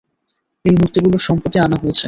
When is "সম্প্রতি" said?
1.27-1.57